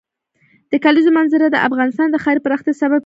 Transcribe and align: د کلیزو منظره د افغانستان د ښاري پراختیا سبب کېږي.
د 0.71 0.73
کلیزو 0.83 1.11
منظره 1.17 1.47
د 1.51 1.57
افغانستان 1.67 2.07
د 2.11 2.15
ښاري 2.23 2.39
پراختیا 2.45 2.73
سبب 2.81 2.91
کېږي. 2.93 2.99